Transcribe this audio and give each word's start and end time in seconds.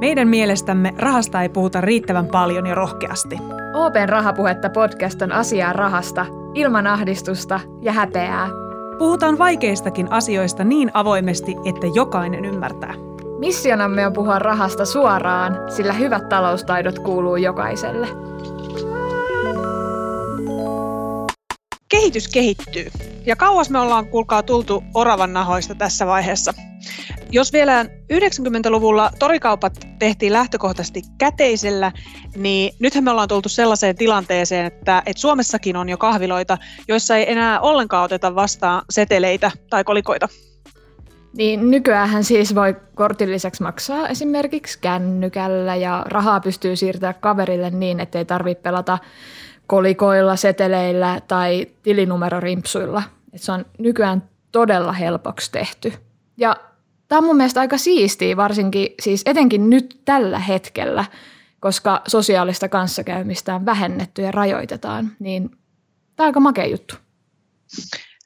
Meidän 0.00 0.28
mielestämme 0.28 0.94
rahasta 0.98 1.42
ei 1.42 1.48
puhuta 1.48 1.80
riittävän 1.80 2.26
paljon 2.26 2.66
ja 2.66 2.74
rohkeasti. 2.74 3.38
Open 3.74 4.08
Rahapuhetta 4.08 4.70
podcast 4.70 5.22
on 5.22 5.32
asiaa 5.32 5.72
rahasta, 5.72 6.26
ilman 6.54 6.86
ahdistusta 6.86 7.60
ja 7.82 7.92
häpeää. 7.92 8.48
Puhutaan 8.98 9.38
vaikeistakin 9.38 10.12
asioista 10.12 10.64
niin 10.64 10.90
avoimesti, 10.94 11.56
että 11.64 11.86
jokainen 11.94 12.44
ymmärtää. 12.44 12.94
Missionamme 13.38 14.06
on 14.06 14.12
puhua 14.12 14.38
rahasta 14.38 14.84
suoraan, 14.84 15.58
sillä 15.68 15.92
hyvät 15.92 16.28
taloustaidot 16.28 16.98
kuuluu 16.98 17.36
jokaiselle. 17.36 18.08
Kehitys 21.88 22.28
kehittyy. 22.28 22.86
Ja 23.26 23.36
kauas 23.36 23.70
me 23.70 23.78
ollaan, 23.78 24.06
kuulkaa, 24.06 24.42
tultu 24.42 24.84
oravan 24.94 25.32
nahoista 25.32 25.74
tässä 25.74 26.06
vaiheessa. 26.06 26.54
Jos 27.30 27.52
vielä 27.52 27.84
90-luvulla 27.84 29.10
torikaupat 29.18 29.88
tehtiin 29.98 30.32
lähtökohtaisesti 30.32 31.02
käteisellä, 31.18 31.92
niin 32.36 32.74
nythän 32.78 33.04
me 33.04 33.10
ollaan 33.10 33.28
tultu 33.28 33.48
sellaiseen 33.48 33.96
tilanteeseen, 33.96 34.66
että, 34.66 35.02
että 35.06 35.20
Suomessakin 35.20 35.76
on 35.76 35.88
jo 35.88 35.98
kahviloita, 35.98 36.58
joissa 36.88 37.16
ei 37.16 37.32
enää 37.32 37.60
ollenkaan 37.60 38.04
oteta 38.04 38.34
vastaan 38.34 38.82
seteleitä 38.90 39.50
tai 39.70 39.84
kolikoita. 39.84 40.28
Niin 41.36 41.70
nykyään 41.70 42.24
siis 42.24 42.54
voi 42.54 42.76
kortin 42.94 43.30
lisäksi 43.30 43.62
maksaa 43.62 44.08
esimerkiksi 44.08 44.78
kännykällä 44.78 45.76
ja 45.76 46.04
rahaa 46.06 46.40
pystyy 46.40 46.76
siirtämään 46.76 47.14
kaverille 47.20 47.70
niin, 47.70 48.00
ettei 48.00 48.24
tarvitse 48.24 48.62
pelata 48.62 48.98
kolikoilla, 49.66 50.36
seteleillä 50.36 51.20
tai 51.28 51.66
tilinumerorimpsuilla. 51.82 53.02
Et 53.32 53.42
se 53.42 53.52
on 53.52 53.64
nykyään 53.78 54.22
todella 54.52 54.92
helpoksi 54.92 55.52
tehty. 55.52 55.92
Ja 56.36 56.56
tämä 57.08 57.18
on 57.18 57.24
mun 57.24 57.36
mielestä 57.36 57.60
aika 57.60 57.78
siistiä, 57.78 58.36
varsinkin 58.36 58.88
siis 59.02 59.22
etenkin 59.26 59.70
nyt 59.70 60.00
tällä 60.04 60.38
hetkellä, 60.38 61.04
koska 61.60 62.02
sosiaalista 62.08 62.68
kanssakäymistä 62.68 63.54
on 63.54 63.66
vähennetty 63.66 64.22
ja 64.22 64.30
rajoitetaan, 64.30 65.12
niin 65.18 65.50
tämä 66.16 66.24
on 66.24 66.28
aika 66.28 66.40
makea 66.40 66.66
juttu. 66.66 66.94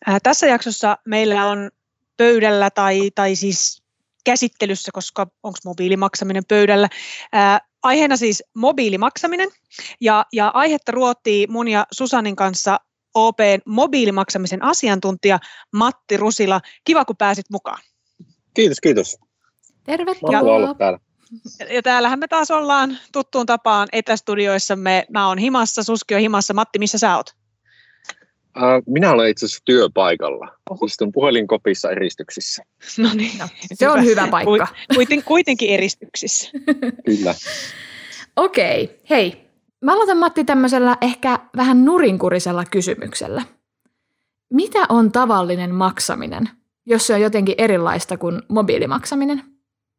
Ää, 0.07 0.19
tässä 0.23 0.47
jaksossa 0.47 0.99
meillä 1.05 1.47
on 1.47 1.71
pöydällä 2.17 2.71
tai, 2.71 3.11
tai 3.15 3.37
siis 3.37 3.83
käsittelyssä, 4.25 4.91
koska 4.95 5.27
onko 5.43 5.59
mobiilimaksaminen 5.65 6.45
pöydällä. 6.49 6.89
Ää, 7.33 7.61
aiheena 7.83 8.17
siis 8.17 8.43
mobiilimaksaminen 8.55 9.49
ja, 10.01 10.27
ja 10.33 10.49
aihetta 10.49 10.93
ruottii 10.93 11.47
mun 11.47 11.69
ja 11.69 11.87
Susanin 11.93 12.37
kanssa 12.37 12.81
OPn 13.15 13.61
mobiilimaksamisen 13.67 14.63
asiantuntija 14.63 15.39
Matti 15.73 16.17
Rusila. 16.17 16.61
Kiva, 16.85 17.05
kun 17.05 17.17
pääsit 17.17 17.47
mukaan. 17.51 17.79
Kiitos, 18.59 18.81
kiitos. 18.81 19.19
Tervetuloa. 19.85 20.75
täällä. 20.75 20.99
Ja 21.71 21.83
täällähän 21.83 22.19
me 22.19 22.29
taas 22.29 22.51
ollaan 22.51 22.99
tuttuun 23.13 23.47
tapaan 23.47 23.89
etästudioissamme. 23.93 25.07
Mä 25.11 25.29
oon 25.29 25.39
himassa, 25.39 25.83
Suski 25.83 26.15
on 26.15 26.21
himassa. 26.21 26.55
Matti, 26.55 26.79
missä 26.79 26.99
sä 26.99 27.17
oot? 27.17 27.31
Minä 28.87 29.13
olen 29.13 29.31
itse 29.31 29.47
asiassa 29.47 29.63
työpaikalla. 29.65 30.49
Istun 30.87 31.13
puhelinkopissa 31.13 31.91
eristyksissä. 31.91 32.63
No 32.99 33.09
niin. 33.15 33.39
No, 33.39 33.49
se 33.75 33.89
on 33.89 34.05
hyvä 34.05 34.27
paikka. 34.27 34.67
Kuiten, 34.95 35.23
kuitenkin 35.23 35.71
eristyksissä. 35.71 36.51
Kyllä. 37.07 37.35
Okei, 38.37 38.85
okay. 38.85 38.97
hei. 39.11 39.49
Mä 39.81 39.93
aloitan 39.93 40.19
Matti 40.19 40.45
tämmöisellä 40.45 40.97
ehkä 41.01 41.39
vähän 41.57 41.85
nurinkurisella 41.85 42.65
kysymyksellä. 42.65 43.43
Mitä 44.53 44.79
on 44.89 45.13
tavallinen 45.13 45.75
maksaminen, 45.75 46.49
jos 46.89 47.07
se 47.07 47.15
on 47.15 47.21
jotenkin 47.21 47.55
erilaista 47.59 48.17
kuin 48.17 48.43
mobiilimaksaminen? 48.49 49.43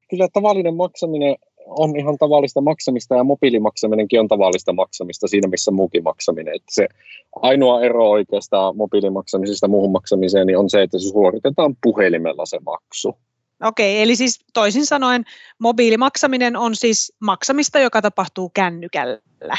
Kyllä 0.09 0.27
tavallinen 0.33 0.75
maksaminen 0.75 1.35
on 1.65 1.99
ihan 1.99 2.17
tavallista 2.17 2.61
maksamista 2.61 3.15
ja 3.15 3.23
mobiilimaksaminenkin 3.23 4.19
on 4.19 4.27
tavallista 4.27 4.73
maksamista 4.73 5.27
siinä, 5.27 5.47
missä 5.47 5.71
muukin 5.71 6.03
maksaminen. 6.03 6.55
Että 6.55 6.73
se 6.73 6.87
ainoa 7.35 7.81
ero 7.81 8.09
oikeastaan 8.09 8.77
mobiilimaksamisesta 8.77 9.67
muuhun 9.67 9.91
maksamiseen 9.91 10.47
niin 10.47 10.57
on 10.57 10.69
se, 10.69 10.81
että 10.81 10.99
se 10.99 11.09
suoritetaan 11.09 11.75
puhelimella 11.83 12.45
se 12.45 12.59
maksu. 12.65 13.17
Okei, 13.63 14.01
eli 14.01 14.15
siis 14.15 14.39
toisin 14.53 14.85
sanoen 14.85 15.23
mobiilimaksaminen 15.59 16.55
on 16.55 16.75
siis 16.75 17.13
maksamista, 17.19 17.79
joka 17.79 18.01
tapahtuu 18.01 18.49
kännykällä. 18.49 19.57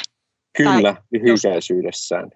Kyllä, 0.57 0.97
lyhykäisyydessään. 1.11 2.31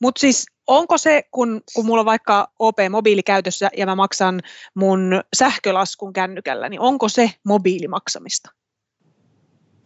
Mutta 0.00 0.20
siis 0.20 0.46
onko 0.66 0.98
se, 0.98 1.22
kun, 1.30 1.60
kun 1.74 1.86
mulla 1.86 2.00
on 2.00 2.06
vaikka 2.06 2.48
OP-mobiili 2.58 3.22
käytössä 3.22 3.70
ja 3.76 3.86
mä 3.86 3.94
maksan 3.94 4.40
mun 4.74 5.22
sähkölaskun 5.36 6.12
kännykällä, 6.12 6.68
niin 6.68 6.80
onko 6.80 7.08
se 7.08 7.30
mobiilimaksamista? 7.44 8.50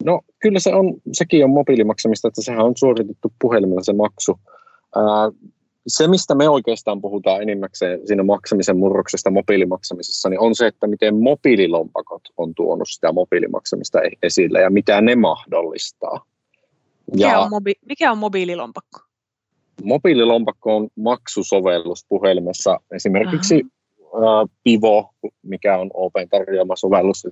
No 0.03 0.21
kyllä 0.39 0.59
se 0.59 0.73
on, 0.73 0.93
sekin 1.13 1.43
on 1.43 1.49
mobiilimaksamista, 1.49 2.27
että 2.27 2.41
sehän 2.41 2.65
on 2.65 2.73
suoritettu 2.77 3.33
puhelimella 3.41 3.83
se 3.83 3.93
maksu. 3.93 4.39
Ää, 4.95 5.03
se, 5.87 6.07
mistä 6.07 6.35
me 6.35 6.49
oikeastaan 6.49 7.01
puhutaan 7.01 7.41
enimmäkseen 7.41 8.07
siinä 8.07 8.23
maksamisen 8.23 8.77
murroksesta 8.77 9.31
mobiilimaksamisessa, 9.31 10.29
niin 10.29 10.39
on 10.39 10.55
se, 10.55 10.67
että 10.67 10.87
miten 10.87 11.15
mobiililompakot 11.15 12.21
on 12.37 12.55
tuonut 12.55 12.89
sitä 12.89 13.11
mobiilimaksamista 13.11 13.99
esille 14.23 14.61
ja 14.61 14.69
mitä 14.69 15.01
ne 15.01 15.15
mahdollistaa. 15.15 16.25
Mikä, 17.11 17.27
ja 17.27 17.39
on, 17.39 17.51
mobi- 17.51 17.79
mikä 17.85 18.11
on 18.11 18.17
mobiililompakko? 18.17 18.99
Mobiililompakko 19.83 20.75
on 20.75 20.87
maksusovellus 20.95 22.05
puhelimessa. 22.09 22.79
Esimerkiksi 22.95 23.63
uh, 23.99 24.49
Pivo, 24.63 25.13
mikä 25.43 25.77
on 25.77 25.91
Open 25.93 26.29
tarjoama 26.29 26.75
sovellus. 26.75 27.27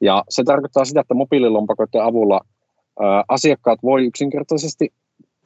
Ja 0.00 0.24
se 0.28 0.44
tarkoittaa 0.44 0.84
sitä, 0.84 1.00
että 1.00 1.14
mobiililompakoiden 1.14 2.04
avulla 2.04 2.40
uh, 2.44 3.04
asiakkaat 3.28 3.78
voi 3.82 4.06
yksinkertaisesti 4.06 4.92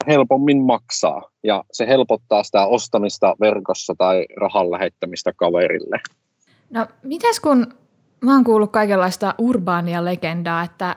helpommin 0.07 0.63
maksaa. 0.63 1.31
Ja 1.45 1.65
se 1.73 1.87
helpottaa 1.87 2.43
sitä 2.43 2.67
ostamista 2.67 3.37
verkossa 3.41 3.95
tai 3.99 4.27
rahan 4.37 4.71
lähettämistä 4.71 5.33
kaverille. 5.37 6.01
No 6.71 6.87
mitäs 7.03 7.41
kun 7.41 7.67
mä 8.25 8.35
oon 8.35 8.45
kuullut 8.45 8.73
kaikenlaista 8.73 9.35
urbaania 9.39 10.05
legendaa, 10.05 10.63
että 10.63 10.97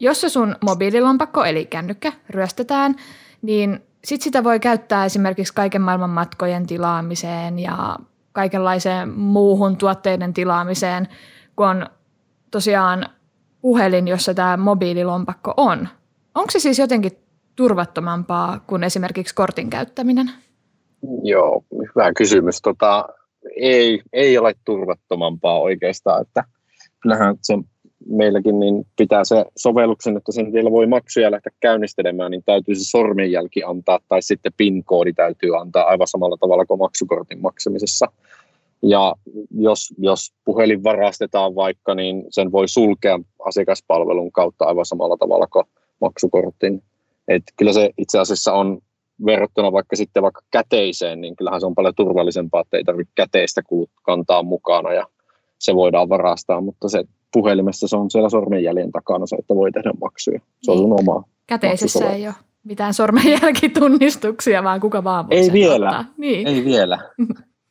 jos 0.00 0.20
se 0.20 0.28
sun 0.28 0.56
mobiililompakko 0.64 1.44
eli 1.44 1.66
kännykkä 1.66 2.12
ryöstetään, 2.30 2.94
niin 3.42 3.80
sit 4.04 4.22
sitä 4.22 4.44
voi 4.44 4.60
käyttää 4.60 5.04
esimerkiksi 5.04 5.54
kaiken 5.54 5.82
maailman 5.82 6.10
matkojen 6.10 6.66
tilaamiseen 6.66 7.58
ja 7.58 7.96
kaikenlaiseen 8.32 9.10
muuhun 9.10 9.76
tuotteiden 9.76 10.34
tilaamiseen, 10.34 11.08
kun 11.56 11.66
on 11.66 11.86
tosiaan 12.50 13.06
puhelin, 13.60 14.08
jossa 14.08 14.34
tämä 14.34 14.56
mobiililompakko 14.56 15.54
on. 15.56 15.88
Onko 16.34 16.50
se 16.50 16.58
siis 16.58 16.78
jotenkin 16.78 17.12
turvattomampaa 17.56 18.60
kuin 18.66 18.84
esimerkiksi 18.84 19.34
kortin 19.34 19.70
käyttäminen? 19.70 20.30
Joo, 21.22 21.64
hyvä 21.72 22.12
kysymys. 22.12 22.62
Tota, 22.62 23.08
ei, 23.56 24.02
ei 24.12 24.38
ole 24.38 24.54
turvattomampaa 24.64 25.60
oikeastaan, 25.60 26.22
että 26.22 26.44
kyllähän 27.00 27.36
se 27.42 27.54
meilläkin 28.06 28.60
niin 28.60 28.86
pitää 28.96 29.24
se 29.24 29.44
sovelluksen, 29.56 30.16
että 30.16 30.32
sen 30.32 30.52
vielä 30.52 30.70
voi 30.70 30.86
maksuja 30.86 31.30
lähteä 31.30 31.52
käynnistelemään, 31.60 32.30
niin 32.30 32.42
täytyy 32.46 32.74
se 32.74 32.84
sormenjälki 32.84 33.62
antaa 33.62 34.00
tai 34.08 34.22
sitten 34.22 34.52
PIN-koodi 34.56 35.12
täytyy 35.12 35.56
antaa 35.60 35.84
aivan 35.84 36.06
samalla 36.06 36.36
tavalla 36.36 36.66
kuin 36.66 36.78
maksukortin 36.78 37.40
maksamisessa. 37.40 38.06
Ja 38.82 39.14
jos, 39.50 39.94
jos 39.98 40.34
puhelin 40.44 40.84
varastetaan 40.84 41.54
vaikka, 41.54 41.94
niin 41.94 42.24
sen 42.30 42.52
voi 42.52 42.68
sulkea 42.68 43.20
asiakaspalvelun 43.46 44.32
kautta 44.32 44.64
aivan 44.64 44.86
samalla 44.86 45.16
tavalla 45.16 45.46
kuin 45.46 45.64
maksukortin. 46.00 46.82
Et 47.28 47.42
kyllä 47.56 47.72
se 47.72 47.90
itse 47.98 48.18
asiassa 48.18 48.52
on 48.52 48.78
verrattuna 49.26 49.72
vaikka 49.72 49.96
sitten 49.96 50.22
vaikka 50.22 50.40
käteiseen, 50.50 51.20
niin 51.20 51.36
kyllähän 51.36 51.60
se 51.60 51.66
on 51.66 51.74
paljon 51.74 51.94
turvallisempaa, 51.94 52.60
että 52.60 52.76
ei 52.76 52.84
tarvitse 52.84 53.12
käteistä 53.14 53.62
kantaa 54.02 54.42
mukana 54.42 54.92
ja 54.92 55.06
se 55.58 55.74
voidaan 55.74 56.08
varastaa, 56.08 56.60
mutta 56.60 56.88
se 56.88 57.04
puhelimessa 57.34 57.88
se 57.88 57.96
on 57.96 58.10
siellä 58.10 58.28
sormenjäljen 58.28 58.92
takana 58.92 59.26
se, 59.26 59.36
että 59.36 59.54
voi 59.54 59.72
tehdä 59.72 59.92
maksuja. 60.00 60.40
Se 60.62 60.70
on 60.70 60.78
sun 60.78 60.90
niin. 60.90 61.08
oma 61.08 61.24
Käteisessä 61.46 62.10
ei 62.10 62.26
ole 62.26 62.34
mitään 62.64 62.94
sormenjälkitunnistuksia, 62.94 64.64
vaan 64.64 64.80
kuka 64.80 65.04
vaan 65.04 65.28
voi 65.28 65.38
Ei 65.38 65.52
vielä, 65.52 66.04
niin. 66.18 66.46
ei 66.46 66.64
vielä. 66.64 66.98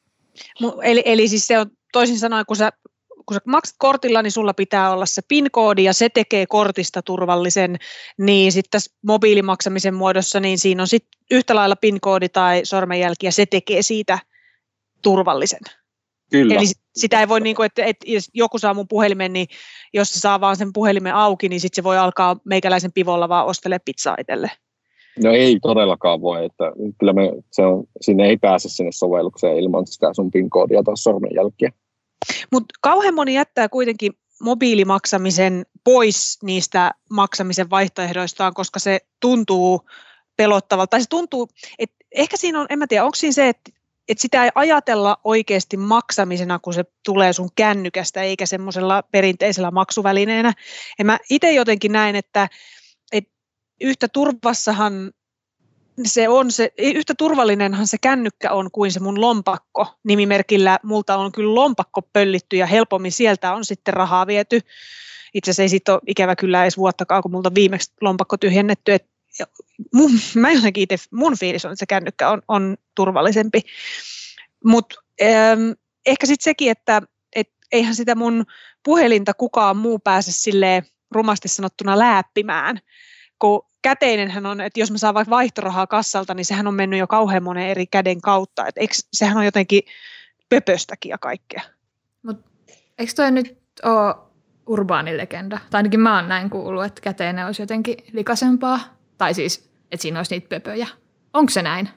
eli, 0.83 1.01
eli 1.05 1.27
siis 1.27 1.47
se 1.47 1.59
on 1.59 1.65
toisin 1.93 2.19
sanoen, 2.19 2.45
kun 2.45 2.55
sä, 2.55 2.71
kun 3.25 3.33
sä 3.33 3.39
maksat 3.45 3.75
kortilla, 3.79 4.21
niin 4.21 4.31
sulla 4.31 4.53
pitää 4.53 4.91
olla 4.91 5.05
se 5.05 5.21
PIN-koodi 5.27 5.83
ja 5.83 5.93
se 5.93 6.09
tekee 6.09 6.45
kortista 6.45 7.01
turvallisen, 7.01 7.77
niin 8.17 8.51
sitten 8.51 8.71
tässä 8.71 8.95
mobiilimaksamisen 9.07 9.95
muodossa, 9.95 10.39
niin 10.39 10.59
siinä 10.59 10.83
on 10.83 10.87
sitten 10.87 11.21
yhtä 11.31 11.55
lailla 11.55 11.75
PIN-koodi 11.75 12.29
tai 12.29 12.61
sormenjälki 12.63 13.25
ja 13.25 13.31
se 13.31 13.45
tekee 13.45 13.81
siitä 13.81 14.19
turvallisen. 15.01 15.61
Kyllä. 16.33 16.55
Eli 16.55 16.65
sitä 16.95 17.19
ei 17.19 17.27
voi, 17.27 17.41
niin 17.41 17.55
kuin, 17.55 17.65
että, 17.65 17.85
että 17.85 18.11
jos 18.11 18.29
joku 18.33 18.59
saa 18.59 18.73
mun 18.73 18.87
puhelimen, 18.87 19.33
niin 19.33 19.47
jos 19.93 20.13
se 20.13 20.19
saa 20.19 20.41
vaan 20.41 20.55
sen 20.55 20.73
puhelimen 20.73 21.15
auki, 21.15 21.49
niin 21.49 21.59
sitten 21.59 21.75
se 21.75 21.83
voi 21.83 21.97
alkaa 21.97 22.37
meikäläisen 22.45 22.91
pivolla 22.91 23.29
vaan 23.29 23.45
ostele 23.45 23.79
pizzaa 23.79 24.15
itselle. 24.19 24.51
No 25.23 25.31
ei 25.31 25.59
todellakaan 25.61 26.21
voi, 26.21 26.45
että 26.45 26.71
kyllä 26.99 27.13
me, 27.13 27.31
se 27.51 27.61
on, 27.61 27.83
sinne 28.01 28.27
ei 28.27 28.37
pääse 28.37 28.69
sinne 28.69 28.91
sovellukseen 28.91 29.57
ilman 29.57 29.87
sitä 29.87 30.13
sun 30.13 30.31
PIN-koodia 30.31 30.83
tai 30.83 30.97
sormenjälkiä. 30.97 31.71
Mutta 32.51 32.73
kauhean 32.81 33.13
moni 33.13 33.33
jättää 33.33 33.69
kuitenkin 33.69 34.13
mobiilimaksamisen 34.41 35.65
pois 35.83 36.39
niistä 36.43 36.91
maksamisen 37.09 37.69
vaihtoehdoistaan, 37.69 38.53
koska 38.53 38.79
se 38.79 38.99
tuntuu 39.21 39.81
pelottavalta. 40.37 40.89
Tai 40.89 41.01
se 41.01 41.09
tuntuu, 41.09 41.47
että 41.79 41.95
ehkä 42.11 42.37
siinä 42.37 42.61
on, 42.61 42.67
en 42.69 42.79
mä 42.79 42.87
tiedä, 42.87 43.05
onko 43.05 43.15
siinä 43.15 43.33
se, 43.33 43.49
että, 43.49 43.71
että 44.09 44.21
sitä 44.21 44.45
ei 44.45 44.51
ajatella 44.55 45.17
oikeasti 45.23 45.77
maksamisena, 45.77 46.59
kun 46.59 46.73
se 46.73 46.83
tulee 47.05 47.33
sun 47.33 47.49
kännykästä, 47.55 48.21
eikä 48.21 48.45
semmoisella 48.45 49.03
perinteisellä 49.11 49.71
maksuvälineenä. 49.71 50.53
Ja 50.99 51.05
mä 51.05 51.17
itse 51.29 51.51
jotenkin 51.51 51.91
näen, 51.91 52.15
että, 52.15 52.49
että 53.11 53.31
yhtä 53.81 54.07
turvassahan 54.07 55.11
se 56.03 56.29
on 56.29 56.51
se, 56.51 56.71
yhtä 56.77 57.13
turvallinenhan 57.17 57.87
se 57.87 57.97
kännykkä 58.01 58.51
on 58.51 58.71
kuin 58.71 58.91
se 58.91 58.99
mun 58.99 59.21
lompakko. 59.21 59.87
Nimimerkillä 60.03 60.79
multa 60.83 61.17
on 61.17 61.31
kyllä 61.31 61.55
lompakko 61.55 62.01
pöllitty 62.01 62.57
ja 62.57 62.65
helpommin 62.65 63.11
sieltä 63.11 63.53
on 63.53 63.65
sitten 63.65 63.93
rahaa 63.93 64.27
viety. 64.27 64.59
Itse 65.33 65.51
asiassa 65.51 65.61
ei 65.61 65.69
siitä 65.69 65.93
ole 65.93 66.01
ikävä 66.07 66.35
kyllä 66.35 66.63
edes 66.63 66.77
vuottakaan, 66.77 67.23
kun 67.23 67.31
multa 67.31 67.55
viimeksi 67.55 67.93
lompakko 68.01 68.37
tyhjennetty. 68.37 68.93
Et 68.93 69.05
mun, 69.93 70.11
mä 70.35 70.51
jotenkin 70.51 70.83
itse, 70.83 70.95
mun 71.11 71.37
fiilis 71.37 71.65
on, 71.65 71.71
että 71.71 71.79
se 71.79 71.85
kännykkä 71.85 72.29
on, 72.29 72.41
on 72.47 72.77
turvallisempi. 72.95 73.61
Mutta 74.65 74.95
ähm, 75.21 75.71
ehkä 76.05 76.25
sitten 76.25 76.43
sekin, 76.43 76.71
että 76.71 77.01
et 77.35 77.49
eihän 77.71 77.95
sitä 77.95 78.15
mun 78.15 78.45
puhelinta 78.83 79.33
kukaan 79.33 79.77
muu 79.77 79.99
pääse 79.99 80.31
sille 80.31 80.83
rumasti 81.11 81.47
sanottuna 81.47 81.99
läppimään, 81.99 82.79
kun 83.39 83.61
käteinenhän 83.81 84.45
on, 84.45 84.61
että 84.61 84.79
jos 84.79 84.91
mä 84.91 84.97
saan 84.97 85.13
vaikka 85.13 85.29
vaihtorahaa 85.29 85.87
kassalta, 85.87 86.33
niin 86.33 86.45
sehän 86.45 86.67
on 86.67 86.73
mennyt 86.73 86.99
jo 86.99 87.07
kauhean 87.07 87.43
monen 87.43 87.67
eri 87.67 87.87
käden 87.87 88.21
kautta. 88.21 88.67
Et 88.67 88.77
eikö, 88.77 88.93
sehän 89.13 89.37
on 89.37 89.45
jotenkin 89.45 89.81
pöpöstäkin 90.49 91.09
ja 91.09 91.17
kaikkea. 91.17 91.61
Mut 92.23 92.45
eikö 92.97 93.13
toi 93.15 93.31
nyt 93.31 93.57
ole 93.83 94.15
urbaani 94.67 95.17
legenda? 95.17 95.59
Tai 95.69 95.79
ainakin 95.79 95.99
mä 95.99 96.15
oon 96.15 96.29
näin 96.29 96.49
kuullut, 96.49 96.85
että 96.85 97.01
käteinen 97.01 97.45
olisi 97.45 97.61
jotenkin 97.61 97.97
likaisempaa. 98.11 98.79
Tai 99.17 99.33
siis, 99.33 99.69
että 99.91 100.01
siinä 100.01 100.19
olisi 100.19 100.35
niitä 100.35 100.47
pöpöjä. 100.49 100.87
Onko 101.33 101.49
se 101.49 101.61
näin? 101.61 101.89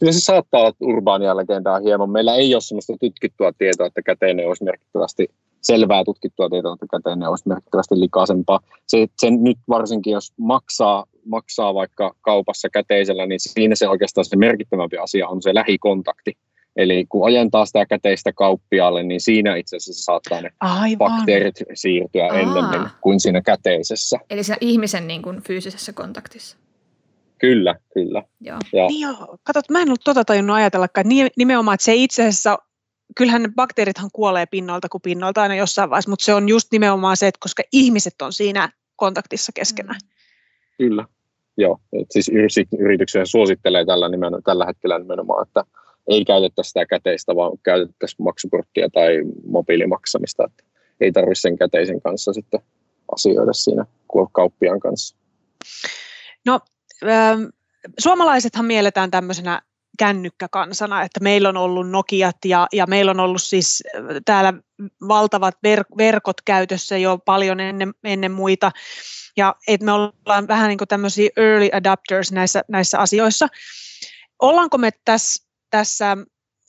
Kyllä 0.00 0.12
se 0.12 0.20
saattaa 0.20 0.60
olla 0.60 0.72
urbaania 0.80 1.36
legendaa 1.36 1.80
hieman. 1.80 2.10
Meillä 2.10 2.34
ei 2.34 2.54
ole 2.54 2.60
sellaista 2.60 2.96
tutkittua 3.00 3.52
tietoa, 3.58 3.86
että 3.86 4.02
käteinen 4.02 4.48
olisi 4.48 4.64
merkittävästi 4.64 5.28
selvää 5.62 6.04
tutkittua 6.04 6.48
tietoa, 6.48 6.74
että 6.74 6.86
käteinen 6.90 7.28
olisi 7.28 7.48
merkittävästi 7.48 8.00
likaisempaa. 8.00 8.60
Se, 8.86 9.06
sen 9.18 9.44
nyt 9.44 9.58
varsinkin, 9.68 10.12
jos 10.12 10.32
maksaa, 10.36 11.04
maksaa 11.24 11.74
vaikka 11.74 12.14
kaupassa 12.20 12.68
käteisellä, 12.68 13.26
niin 13.26 13.40
siinä 13.40 13.74
se 13.74 13.88
oikeastaan 13.88 14.24
se 14.24 14.36
merkittävämpi 14.36 14.96
asia 14.96 15.28
on 15.28 15.42
se 15.42 15.54
lähikontakti. 15.54 16.32
Eli 16.76 17.06
kun 17.08 17.26
ajentaa 17.26 17.66
sitä 17.66 17.86
käteistä 17.86 18.32
kauppiaalle, 18.32 19.02
niin 19.02 19.20
siinä 19.20 19.56
itse 19.56 19.76
asiassa 19.76 20.04
saattaa 20.04 20.40
ne 20.40 20.50
Aivan. 20.60 20.98
bakteerit 20.98 21.54
siirtyä 21.74 22.24
Aa. 22.24 22.38
ennemmin 22.38 22.88
kuin 23.00 23.20
siinä 23.20 23.42
käteisessä. 23.42 24.18
Eli 24.30 24.42
siinä 24.42 24.58
ihmisen 24.60 25.06
niin 25.06 25.22
kuin 25.22 25.42
fyysisessä 25.42 25.92
kontaktissa. 25.92 26.56
Kyllä, 27.38 27.74
kyllä. 27.94 28.22
Joo. 28.40 28.58
Ja. 28.72 28.86
Niin 28.86 29.00
joo, 29.00 29.38
katsot, 29.44 29.70
mä 29.70 29.82
en 29.82 29.88
ollut 29.88 30.04
tota 30.04 30.24
tajunnut 30.24 30.56
ajatellakaan, 30.56 31.12
että 31.12 31.34
nimenomaan, 31.36 31.74
että 31.74 31.84
se 31.84 31.94
itse 31.94 32.22
asiassa 32.22 32.58
kyllähän 33.16 33.42
ne 33.42 33.48
bakteerithan 33.56 34.10
kuolee 34.12 34.46
pinnalta 34.46 34.88
kuin 34.88 35.02
pinnalta 35.02 35.42
aina 35.42 35.54
jossain 35.54 35.90
vaiheessa, 35.90 36.10
mutta 36.10 36.24
se 36.24 36.34
on 36.34 36.48
just 36.48 36.68
nimenomaan 36.72 37.16
se, 37.16 37.26
että 37.26 37.38
koska 37.40 37.62
ihmiset 37.72 38.22
on 38.22 38.32
siinä 38.32 38.68
kontaktissa 38.96 39.52
keskenään. 39.54 40.00
Mm. 40.02 40.08
Kyllä, 40.78 41.04
joo. 41.56 41.78
Et 41.92 42.06
siis 42.10 42.30
yrityksiä 42.78 43.24
suosittelee 43.24 43.84
tällä, 43.84 44.08
nimen, 44.08 44.32
tällä 44.44 44.66
hetkellä 44.66 44.98
nimenomaan, 44.98 45.46
että 45.46 45.64
ei 46.08 46.24
käytettäisi 46.24 46.68
sitä 46.68 46.86
käteistä, 46.86 47.36
vaan 47.36 47.58
käytettäisiin 47.62 48.24
maksukorttia 48.24 48.88
tai 48.92 49.22
mobiilimaksamista. 49.46 50.44
Että 50.44 50.64
ei 51.00 51.12
tarvitse 51.12 51.40
sen 51.40 51.58
käteisen 51.58 52.00
kanssa 52.02 52.32
sitten 52.32 52.60
asioida 53.12 53.52
siinä 53.52 53.86
kauppiaan 54.32 54.80
kanssa. 54.80 55.16
No, 56.46 56.60
ähm, 57.04 57.42
suomalaisethan 57.98 58.64
mielletään 58.64 59.10
tämmöisenä 59.10 59.62
kännykkäkansana, 59.98 61.02
että 61.02 61.20
meillä 61.20 61.48
on 61.48 61.56
ollut 61.56 61.90
Nokiat 61.90 62.36
ja, 62.44 62.66
ja 62.72 62.86
meillä 62.86 63.10
on 63.10 63.20
ollut 63.20 63.42
siis 63.42 63.82
äh, 63.96 64.02
täällä 64.24 64.52
valtavat 65.08 65.54
ver, 65.62 65.84
verkot 65.98 66.40
käytössä 66.44 66.98
jo 66.98 67.18
paljon 67.18 67.60
ennen, 67.60 67.92
ennen 68.04 68.32
muita. 68.32 68.70
Ja 69.36 69.54
että 69.68 69.84
me 69.84 69.92
ollaan 69.92 70.48
vähän 70.48 70.68
niin 70.68 70.78
kuin 70.78 70.88
tämmöisiä 70.88 71.30
early 71.36 71.68
adapters 71.72 72.32
näissä, 72.32 72.62
näissä 72.68 72.98
asioissa. 72.98 73.48
Ollaanko 74.42 74.78
me 74.78 74.90
tässä, 75.04 75.51
tässä 75.72 76.16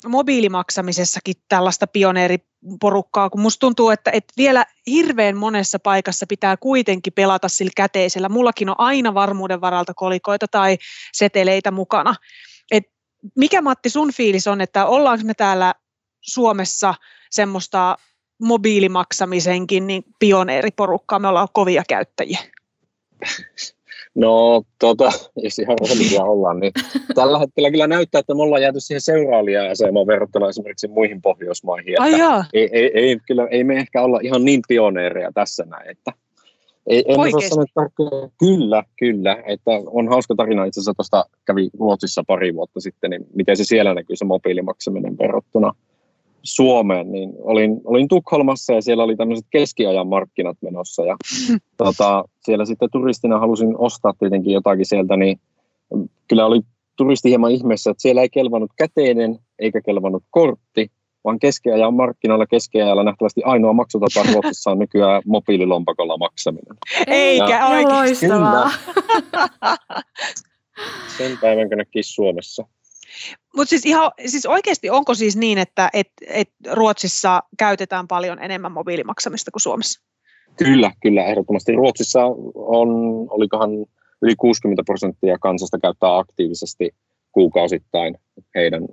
mobiilimaksamisessakin 0.07 1.35
tällaista 1.49 1.87
pioneeriporukkaa, 1.87 3.29
kun 3.29 3.41
musta 3.41 3.59
tuntuu, 3.59 3.89
että, 3.89 4.11
että 4.11 4.33
vielä 4.37 4.65
hirveän 4.87 5.37
monessa 5.37 5.79
paikassa 5.79 6.27
pitää 6.27 6.57
kuitenkin 6.57 7.13
pelata 7.13 7.49
sillä 7.49 7.71
käteisellä. 7.75 8.29
Mullakin 8.29 8.69
on 8.69 8.75
aina 8.77 9.13
varmuuden 9.13 9.61
varalta 9.61 9.93
kolikoita 9.93 10.47
tai 10.47 10.77
seteleitä 11.13 11.71
mukana 11.71 12.15
mikä 13.35 13.61
Matti 13.61 13.89
sun 13.89 14.13
fiilis 14.13 14.47
on, 14.47 14.61
että 14.61 14.85
ollaanko 14.85 15.25
me 15.25 15.33
täällä 15.33 15.73
Suomessa 16.21 16.93
semmoista 17.31 17.97
mobiilimaksamisenkin 18.41 19.87
niin 19.87 20.03
pioneeriporukkaa, 20.19 21.19
me 21.19 21.27
ollaan 21.27 21.47
kovia 21.53 21.83
käyttäjiä? 21.89 22.39
No, 24.15 24.63
tota, 24.79 25.11
jos 25.43 25.59
ihan 25.59 25.77
rehellisiä 25.81 26.23
ollaan, 26.23 26.59
niin 26.59 26.71
tällä 27.15 27.39
hetkellä 27.39 27.71
kyllä 27.71 27.87
näyttää, 27.87 28.19
että 28.19 28.35
me 28.35 28.41
ollaan 28.41 28.61
jääty 28.61 28.79
siihen 28.79 29.01
seuraalia-asemaan 29.01 30.07
verrattuna 30.07 30.49
esimerkiksi 30.49 30.87
muihin 30.87 31.21
Pohjoismaihin. 31.21 32.01
Ai 32.01 32.13
että 32.13 32.45
ei, 32.53 32.69
ei, 32.71 32.91
ei, 32.93 33.17
kyllä, 33.27 33.47
ei 33.51 33.63
me 33.63 33.77
ehkä 33.77 34.01
olla 34.01 34.19
ihan 34.23 34.45
niin 34.45 34.61
pioneereja 34.67 35.31
tässä 35.33 35.65
näin, 35.65 35.89
että 35.89 36.11
ei, 36.87 37.03
en 37.07 37.19
osaa 37.19 37.49
sanoa 37.49 37.65
tarkkaan. 37.73 38.31
Kyllä, 38.39 38.83
kyllä. 38.99 39.43
Että 39.45 39.71
on 39.85 40.07
hauska 40.07 40.35
tarina 40.35 40.65
itse 40.65 40.79
asiassa 40.79 40.93
tuosta 40.93 41.25
kävi 41.45 41.69
Ruotsissa 41.79 42.23
pari 42.27 42.55
vuotta 42.55 42.79
sitten, 42.79 43.09
niin 43.09 43.25
miten 43.35 43.57
se 43.57 43.63
siellä 43.63 43.93
näkyy 43.93 44.15
se 44.15 44.25
mobiilimaksaminen 44.25 45.17
verrattuna 45.17 45.73
Suomeen. 46.43 47.11
Niin 47.11 47.33
olin, 47.39 47.81
olin 47.83 48.07
Tukholmassa 48.07 48.73
ja 48.73 48.81
siellä 48.81 49.03
oli 49.03 49.15
tämmöiset 49.15 49.45
keskiajan 49.49 50.07
markkinat 50.07 50.57
menossa 50.61 51.05
ja 51.05 51.15
tota, 51.77 52.23
siellä 52.45 52.65
sitten 52.65 52.89
turistina 52.91 53.39
halusin 53.39 53.77
ostaa 53.77 54.13
tietenkin 54.19 54.53
jotakin 54.53 54.85
sieltä, 54.85 55.17
niin 55.17 55.39
kyllä 56.27 56.45
oli 56.45 56.61
turisti 56.97 57.29
hieman 57.29 57.51
ihmeessä, 57.51 57.91
että 57.91 58.01
siellä 58.01 58.21
ei 58.21 58.29
kelvannut 58.29 58.71
käteinen 58.77 59.39
eikä 59.59 59.81
kelvannut 59.81 60.23
kortti, 60.29 60.91
vaan 61.23 61.39
keskiajan 61.39 61.93
markkinoilla 61.93 62.45
keskiajalla 62.45 63.03
nähtävästi 63.03 63.41
ainoa 63.45 63.73
maksutapa 63.73 64.23
Ruotsissa 64.33 64.71
on 64.71 64.79
nykyään 64.79 65.21
mobiililompakolla 65.25 66.17
maksaminen. 66.17 66.77
Eikä 67.07 67.49
ja, 67.49 67.67
oikeasti. 67.67 68.27
Loistavaa. 68.27 68.71
Sen 71.17 71.37
päivän 71.41 71.69
näkisi 71.69 72.13
Suomessa. 72.13 72.65
Mutta 73.55 73.69
siis, 73.69 73.85
ihan, 73.85 74.11
siis 74.25 74.45
oikeasti 74.45 74.89
onko 74.89 75.13
siis 75.13 75.37
niin, 75.37 75.57
että 75.57 75.89
et, 75.93 76.07
et 76.27 76.49
Ruotsissa 76.71 77.43
käytetään 77.57 78.07
paljon 78.07 78.39
enemmän 78.39 78.71
mobiilimaksamista 78.71 79.51
kuin 79.51 79.61
Suomessa? 79.61 80.01
Kyllä, 80.57 80.91
kyllä 81.01 81.25
ehdottomasti. 81.25 81.71
Ruotsissa 81.71 82.25
on, 82.55 82.89
olikohan 83.29 83.69
yli 84.21 84.35
60 84.35 84.83
prosenttia 84.85 85.37
kansasta 85.37 85.79
käyttää 85.79 86.17
aktiivisesti 86.17 86.89
kuukausittain 87.31 88.17
heidän 88.55 88.87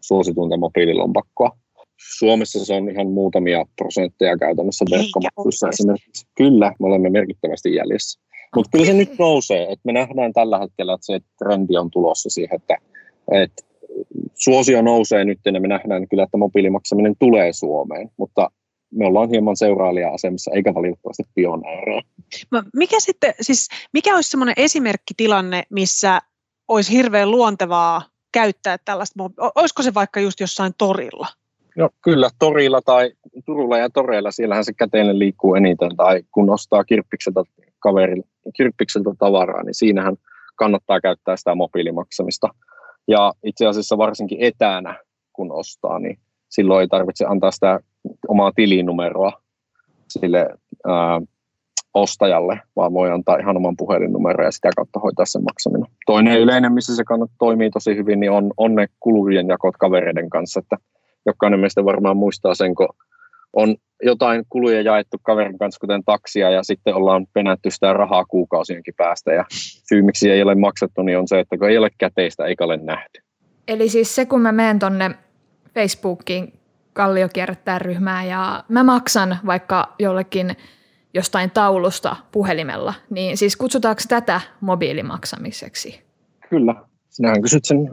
suosituinta 0.00 0.56
mobiililompakkoa. 0.56 1.50
Suomessa 2.18 2.64
se 2.64 2.74
on 2.74 2.90
ihan 2.90 3.06
muutamia 3.06 3.64
prosentteja 3.76 4.38
käytännössä 4.38 4.84
verkkomaksuissa 4.90 5.68
esimerkiksi. 5.68 6.26
Kyllä, 6.36 6.72
me 6.80 6.86
olemme 6.86 7.10
merkittävästi 7.10 7.74
jäljessä. 7.74 8.20
Mutta 8.56 8.70
kyllä 8.72 8.84
se 8.84 8.92
nyt 8.92 9.18
nousee, 9.18 9.62
että 9.62 9.80
me 9.84 9.92
nähdään 9.92 10.32
tällä 10.32 10.58
hetkellä, 10.58 10.94
että 10.94 11.06
se 11.06 11.20
trendi 11.38 11.76
on 11.76 11.90
tulossa 11.90 12.30
siihen, 12.30 12.56
että, 12.56 12.76
että 13.30 13.62
suosio 14.34 14.82
nousee 14.82 15.24
nyt 15.24 15.38
ja 15.44 15.60
me 15.60 15.68
nähdään 15.68 16.08
kyllä, 16.08 16.22
että 16.22 16.36
mobiilimaksaminen 16.36 17.14
tulee 17.18 17.52
Suomeen, 17.52 18.10
mutta 18.16 18.50
me 18.90 19.06
ollaan 19.06 19.30
hieman 19.30 19.56
seuraalija-asemassa 19.56 20.50
eikä 20.54 20.74
valitettavasti 20.74 21.22
pioneereja. 21.34 22.02
Mikä 22.76 23.00
sitten, 23.00 23.34
siis 23.40 23.68
mikä 23.92 24.14
olisi 24.14 24.30
semmoinen 24.30 24.54
esimerkkitilanne, 24.56 25.62
missä 25.70 26.20
olisi 26.68 26.92
hirveän 26.92 27.30
luontevaa 27.30 28.02
käyttää 28.32 28.76
tällaista, 28.84 29.14
olisiko 29.54 29.82
se 29.82 29.94
vaikka 29.94 30.20
just 30.20 30.40
jossain 30.40 30.72
torilla? 30.78 31.26
No 31.76 31.90
kyllä, 32.02 32.30
torilla 32.38 32.80
tai 32.82 33.12
Turulla 33.46 33.78
ja 33.78 33.90
toreilla, 33.90 34.30
siellähän 34.30 34.64
se 34.64 34.72
käteinen 34.72 35.18
liikkuu 35.18 35.54
eniten, 35.54 35.96
tai 35.96 36.22
kun 36.32 36.50
ostaa 36.50 36.84
kirppikseltä, 36.84 37.40
kaverille, 37.78 38.24
kirppikseltä 38.56 39.10
tavaraa, 39.18 39.62
niin 39.62 39.74
siinähän 39.74 40.16
kannattaa 40.56 41.00
käyttää 41.00 41.36
sitä 41.36 41.54
mobiilimaksamista. 41.54 42.48
Ja 43.08 43.32
itse 43.44 43.66
asiassa 43.66 43.98
varsinkin 43.98 44.38
etänä, 44.40 44.98
kun 45.32 45.52
ostaa, 45.52 45.98
niin 45.98 46.18
silloin 46.48 46.80
ei 46.80 46.88
tarvitse 46.88 47.24
antaa 47.24 47.50
sitä 47.50 47.80
omaa 48.28 48.52
tilinumeroa 48.52 49.32
sille 50.08 50.48
ää, 50.86 51.20
ostajalle, 51.94 52.60
vaan 52.76 52.92
voi 52.92 53.10
antaa 53.10 53.36
ihan 53.36 53.56
oman 53.56 53.76
puhelinnumeron 53.76 54.44
ja 54.44 54.50
sitä 54.50 54.70
kautta 54.76 55.00
hoitaa 55.00 55.26
sen 55.26 55.44
maksaminen. 55.44 55.86
Toinen 56.06 56.40
yleinen, 56.40 56.72
missä 56.72 56.96
se 56.96 57.04
kannattaa 57.04 57.36
toimii 57.38 57.70
tosi 57.70 57.96
hyvin, 57.96 58.20
niin 58.20 58.30
on, 58.30 58.52
on 58.56 58.74
ne 58.74 58.86
kulujen 59.00 59.48
jakot 59.48 59.76
kavereiden 59.76 60.30
kanssa, 60.30 60.60
että 60.60 60.76
jokainen 61.26 61.60
meistä 61.60 61.84
varmaan 61.84 62.16
muistaa 62.16 62.54
sen, 62.54 62.74
kun 62.74 62.88
on 63.52 63.76
jotain 64.02 64.44
kuluja 64.48 64.82
jaettu 64.82 65.16
kaverin 65.22 65.58
kanssa, 65.58 65.80
kuten 65.80 66.02
taksia, 66.04 66.50
ja 66.50 66.62
sitten 66.62 66.94
ollaan 66.94 67.26
penätty 67.32 67.70
sitä 67.70 67.92
rahaa 67.92 68.24
kuukausienkin 68.24 68.94
päästä. 68.96 69.32
Ja 69.32 69.44
syy, 69.88 70.02
miksi 70.02 70.30
ei 70.30 70.42
ole 70.42 70.54
maksettu, 70.54 71.02
niin 71.02 71.18
on 71.18 71.28
se, 71.28 71.40
että 71.40 71.58
kun 71.58 71.70
ei 71.70 71.78
ole 71.78 71.90
käteistä 71.98 72.44
eikä 72.44 72.64
ole 72.64 72.76
nähty. 72.76 73.20
Eli 73.68 73.88
siis 73.88 74.14
se, 74.14 74.26
kun 74.26 74.40
mä 74.40 74.52
menen 74.52 74.78
tonne 74.78 75.10
Facebookiin 75.74 76.52
Kallio 76.92 77.28
kierrättää 77.32 77.78
ryhmää 77.78 78.24
ja 78.24 78.64
mä 78.68 78.84
maksan 78.84 79.38
vaikka 79.46 79.94
jollekin 79.98 80.56
jostain 81.14 81.50
taulusta 81.50 82.16
puhelimella, 82.32 82.94
niin 83.10 83.36
siis 83.36 83.56
kutsutaanko 83.56 84.02
tätä 84.08 84.40
mobiilimaksamiseksi? 84.60 86.00
Kyllä. 86.50 86.74
Sinähän 87.08 87.42
kysyt 87.42 87.64
sen 87.64 87.90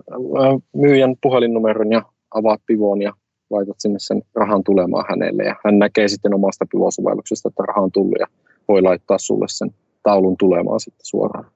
myyjän 0.74 1.16
puhelinnumeron 1.22 1.92
ja 1.92 2.02
avaat 2.32 2.62
pivoon 2.66 3.02
ja 3.02 3.14
laitat 3.50 3.76
sinne 3.80 4.00
sen 4.00 4.22
rahan 4.36 4.64
tulemaan 4.64 5.06
hänelle 5.10 5.44
ja 5.44 5.56
hän 5.66 5.80
näkee 5.80 6.08
sitten 6.08 6.34
omasta 6.34 6.66
pivosovelluksesta, 6.72 7.50
että 7.50 7.64
raha 7.64 7.82
on 7.82 7.92
tullut 7.92 8.20
ja 8.20 8.28
voi 8.68 8.82
laittaa 8.82 9.18
sulle 9.18 9.46
sen 9.50 9.72
taulun 10.04 10.38
tulemaan 10.38 10.80
sitten 10.80 11.06
suoraan. 11.06 11.52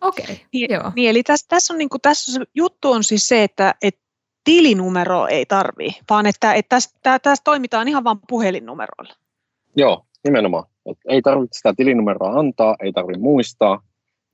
Okei, 0.00 0.24
okay, 0.24 0.36
niin, 0.52 0.70
joo. 0.70 0.92
Niin, 0.96 1.10
eli 1.10 1.22
tässä, 1.22 1.46
tässä, 1.48 1.74
on, 1.74 1.78
niin 1.78 1.88
kuin, 1.88 2.00
tässä 2.00 2.32
se 2.32 2.40
juttu 2.54 2.90
on 2.90 3.04
siis 3.04 3.28
se, 3.28 3.42
että, 3.42 3.74
että 3.82 4.00
tilinumero 4.44 5.26
ei 5.26 5.46
tarvii, 5.46 5.90
vaan 6.10 6.26
että, 6.26 6.54
että 6.54 6.68
tässä, 6.68 7.18
tässä 7.22 7.44
toimitaan 7.44 7.88
ihan 7.88 8.04
vain 8.04 8.18
puhelinnumeroilla. 8.28 9.14
Joo, 9.76 10.04
nimenomaan. 10.24 10.64
Et 10.86 10.98
ei 11.08 11.22
tarvitse 11.22 11.56
sitä 11.56 11.74
tilinumeroa 11.76 12.38
antaa, 12.38 12.76
ei 12.82 12.92
tarvitse 12.92 13.20
muistaa. 13.20 13.82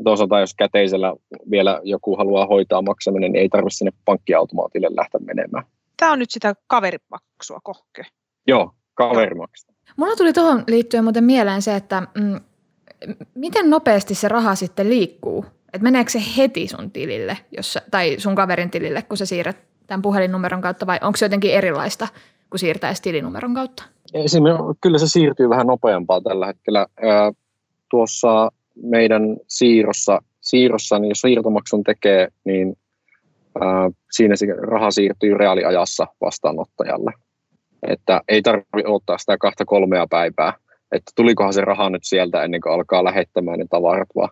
Toisaalta 0.05 0.41
jos 0.41 0.55
käteisellä 0.55 1.15
vielä 1.51 1.81
joku 1.85 2.17
haluaa 2.17 2.47
hoitaa 2.47 2.83
maksaminen, 2.83 3.33
niin 3.33 3.43
ei 3.43 3.49
tarvitse 3.49 3.77
sinne 3.77 3.93
pankkiautomaatille 4.05 4.89
lähteä 4.91 5.21
menemään. 5.25 5.65
Tämä 5.99 6.13
on 6.13 6.19
nyt 6.19 6.31
sitä 6.31 6.55
kaverimaksua 6.67 7.61
kohke. 7.63 8.03
Joo, 8.47 8.75
kaverimaksua. 8.95 9.75
Mulla 9.97 10.17
tuli 10.17 10.33
tuohon 10.33 10.65
liittyen 10.67 11.05
muuten 11.05 11.25
mieleen 11.25 11.63
se, 11.63 11.77
että 11.77 12.03
mm, 12.15 12.41
miten 13.35 13.71
nopeasti 13.71 14.15
se 14.15 14.29
raha 14.29 14.55
sitten 14.55 14.89
liikkuu? 14.89 15.45
Et 15.73 15.83
meneekö 15.83 16.11
se 16.11 16.23
heti 16.37 16.69
sun 16.69 16.91
tilille 16.91 17.39
jos, 17.57 17.79
tai 17.91 18.17
sun 18.19 18.35
kaverin 18.35 18.71
tilille, 18.71 19.03
kun 19.03 19.17
sä 19.17 19.27
siirrät 19.27 19.57
tämän 19.87 20.03
puhelinnumeron 20.03 20.61
kautta 20.61 20.87
vai 20.87 20.99
onko 21.03 21.17
se 21.17 21.25
jotenkin 21.25 21.55
erilaista, 21.55 22.09
kun 22.51 22.59
siirtäisi 22.59 23.03
tilinumeron 23.03 23.55
kautta? 23.55 23.83
Esimerkiksi, 24.15 24.79
kyllä 24.81 24.99
se 24.99 25.09
siirtyy 25.09 25.49
vähän 25.49 25.67
nopeampaa 25.67 26.21
tällä 26.21 26.47
hetkellä. 26.47 26.87
tuossa 27.91 28.53
meidän 28.83 29.37
siirrossa, 29.49 30.23
siirrossa 30.41 30.99
niin 30.99 31.09
jos 31.09 31.21
siirtomaksun 31.21 31.85
tekee, 31.85 32.29
niin 32.45 32.77
siinä 34.11 34.37
se 34.37 34.47
raha 34.47 34.91
siirtyy 34.91 35.35
reaaliajassa 35.35 36.07
vastaanottajalle. 36.21 37.13
Että 37.89 38.21
ei 38.29 38.43
tarvitse 38.43 38.87
ottaa 38.87 39.19
sitä 39.19 39.37
kahta 39.39 39.65
kolmea 39.65 40.07
päivää, 40.11 40.53
että 40.93 41.13
tulikohan 41.17 41.53
se 41.53 41.61
raha 41.61 41.91
nyt 41.91 42.05
sieltä 42.05 42.43
ennen 42.43 42.61
kuin 42.61 42.73
alkaa 42.73 43.05
lähettämään 43.05 43.59
ne 43.59 43.67
tavarat, 43.71 44.09
vaan 44.17 44.31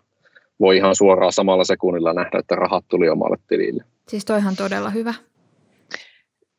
voi 0.59 0.77
ihan 0.77 0.95
suoraan 0.95 1.33
samalla 1.33 1.63
sekunnilla 1.63 2.13
nähdä, 2.13 2.39
että 2.39 2.55
rahat 2.55 2.85
tuli 2.87 3.09
omalle 3.09 3.37
tilille. 3.47 3.83
Siis 4.07 4.25
toihan 4.25 4.55
todella 4.55 4.89
hyvä. 4.89 5.13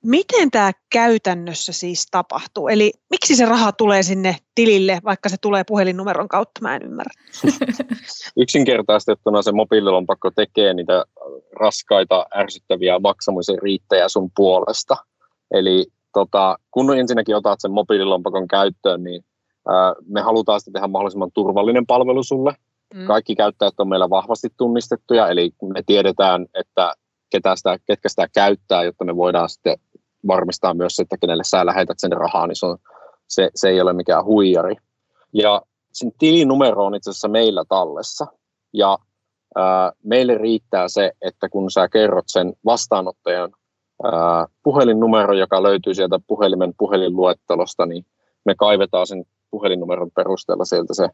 Miten 0.09 0.51
tämä 0.51 0.73
käytännössä 0.93 1.73
siis 1.73 2.07
tapahtuu? 2.11 2.69
Eli 2.69 2.93
miksi 3.11 3.37
se 3.37 3.45
raha 3.45 3.73
tulee 3.73 4.03
sinne 4.03 4.37
tilille, 4.55 5.01
vaikka 5.05 5.29
se 5.29 5.37
tulee 5.43 5.65
puhelinnumeron 5.65 6.29
kautta? 6.29 6.61
Mä 6.63 6.77
en 6.77 6.83
ymmärrä. 6.83 7.13
Yksinkertaistettuna 8.37 9.43
se 9.43 9.53
mobiililompakko 9.53 10.31
tekee 10.31 10.75
niitä 10.75 11.05
raskaita, 11.61 12.27
ärsyttäviä 12.37 12.99
maksamisen 12.99 13.63
riittejä 13.63 14.09
sun 14.09 14.31
puolesta. 14.37 14.97
Eli 15.51 15.87
tota, 16.13 16.59
kun 16.71 16.99
ensinnäkin 16.99 17.37
otat 17.37 17.61
sen 17.61 17.73
mobiililompakon 17.73 18.49
käyttöön, 18.49 19.05
niin 19.05 19.25
ää, 19.69 19.95
me 20.07 20.21
halutaan 20.21 20.61
sitten 20.61 20.73
tehdä 20.73 20.89
mahdollisimman 20.89 21.33
turvallinen 21.35 21.87
palvelu 21.87 22.23
sulle. 22.23 22.55
Mm. 22.95 23.07
Kaikki 23.07 23.35
käyttäjät 23.35 23.81
on 23.81 23.89
meillä 23.89 24.11
vahvasti 24.11 24.49
tunnistettuja, 24.57 25.29
eli 25.29 25.51
me 25.75 25.83
tiedetään, 25.87 26.47
että 26.55 26.95
ketä 27.31 27.57
sitä, 27.57 27.79
ketkä 27.87 28.09
sitä 28.09 28.29
käyttää, 28.35 28.83
jotta 28.83 29.05
me 29.05 29.17
voidaan 29.17 29.49
sitten 29.49 29.77
varmistaa 30.27 30.75
myös 30.75 30.99
että 30.99 31.17
kenelle 31.21 31.45
sä 31.45 31.67
lähetät 31.67 31.99
sen 31.99 32.13
rahaa, 32.13 32.47
niin 32.47 32.57
se, 32.57 32.67
on, 32.67 32.79
se, 33.27 33.51
se 33.55 33.69
ei 33.69 33.81
ole 33.81 33.93
mikään 33.93 34.25
huijari. 34.25 34.77
Ja 35.33 35.63
sen 35.93 36.13
tilinumero 36.19 36.85
on 36.85 36.95
itse 36.95 37.11
asiassa 37.11 37.29
meillä 37.29 37.65
tallessa. 37.69 38.27
Ja 38.73 38.99
ää, 39.57 39.93
meille 40.05 40.35
riittää 40.35 40.89
se, 40.89 41.13
että 41.23 41.49
kun 41.49 41.71
sä 41.71 41.89
kerrot 41.89 42.25
sen 42.29 42.53
vastaanottajan 42.65 43.51
ää, 44.05 44.47
puhelinnumero, 44.63 45.33
joka 45.33 45.63
löytyy 45.63 45.95
sieltä 45.95 46.21
puhelimen 46.27 46.73
puhelinluettelosta, 46.79 47.87
niin 47.87 48.07
me 48.45 48.55
kaivetaan 48.55 49.07
sen 49.07 49.25
puhelinnumeron 49.51 50.11
perusteella 50.11 50.65
sieltä 50.65 50.95
se, 50.95 51.09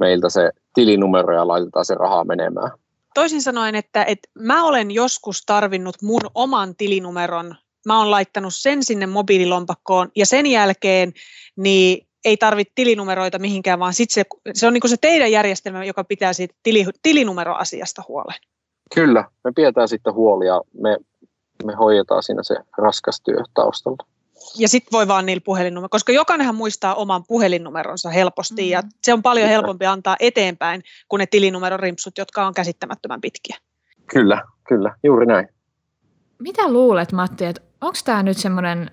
meiltä 0.00 0.28
se 0.28 0.50
tilinumero 0.74 1.34
ja 1.34 1.48
laitetaan 1.48 1.84
se 1.84 1.94
rahaa 1.94 2.24
menemään. 2.24 2.70
Toisin 3.14 3.42
sanoen, 3.42 3.74
että, 3.74 4.04
että 4.04 4.28
mä 4.38 4.64
olen 4.64 4.90
joskus 4.90 5.42
tarvinnut 5.46 5.96
mun 6.02 6.20
oman 6.34 6.74
tilinumeron 6.76 7.54
mä 7.86 7.98
oon 7.98 8.10
laittanut 8.10 8.54
sen 8.54 8.84
sinne 8.84 9.06
mobiililompakkoon 9.06 10.08
ja 10.16 10.26
sen 10.26 10.46
jälkeen 10.46 11.12
niin 11.56 12.08
ei 12.24 12.36
tarvitse 12.36 12.72
tilinumeroita 12.74 13.38
mihinkään, 13.38 13.78
vaan 13.78 13.94
sit 13.94 14.10
se, 14.10 14.24
se 14.54 14.66
on 14.66 14.72
niin 14.72 14.88
se 14.88 14.96
teidän 15.00 15.32
järjestelmä, 15.32 15.84
joka 15.84 16.04
pitää 16.04 16.32
siitä 16.32 16.54
tili, 16.62 16.86
tilinumeroasiasta 17.02 18.02
huolen. 18.08 18.38
Kyllä, 18.94 19.24
me 19.44 19.52
pidetään 19.56 19.88
sitten 19.88 20.14
huoli 20.14 20.46
ja 20.46 20.62
me, 20.80 20.96
me 21.64 21.74
hoidetaan 21.74 22.22
siinä 22.22 22.42
se 22.42 22.56
raskas 22.78 23.20
työ 23.20 23.42
taustalla. 23.54 24.06
Ja 24.58 24.68
sitten 24.68 24.92
voi 24.92 25.08
vaan 25.08 25.26
niillä 25.26 25.42
puhelinnumero, 25.44 25.88
koska 25.88 26.12
jokainenhan 26.12 26.54
muistaa 26.54 26.94
oman 26.94 27.24
puhelinnumeronsa 27.28 28.10
helposti 28.10 28.62
mm. 28.62 28.68
ja 28.68 28.82
se 29.02 29.12
on 29.12 29.22
paljon 29.22 29.48
helpompi 29.48 29.86
antaa 29.86 30.16
eteenpäin 30.20 30.82
kuin 31.08 31.18
ne 31.18 31.26
tilinumerorimpsut, 31.26 32.18
jotka 32.18 32.46
on 32.46 32.54
käsittämättömän 32.54 33.20
pitkiä. 33.20 33.56
Kyllä, 34.06 34.42
kyllä, 34.68 34.94
juuri 35.04 35.26
näin. 35.26 35.48
Mitä 36.38 36.72
luulet 36.72 37.12
Matti, 37.12 37.44
että 37.44 37.67
onko 37.80 37.98
tämä 38.04 38.22
nyt 38.22 38.36
semmoinen 38.36 38.90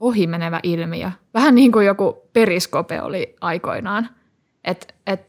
ohimenevä 0.00 0.60
ilmiö? 0.62 1.10
Vähän 1.34 1.54
niin 1.54 1.72
kuin 1.72 1.86
joku 1.86 2.22
periskope 2.32 3.02
oli 3.02 3.36
aikoinaan. 3.40 4.08
Et, 4.64 4.94
et 5.06 5.20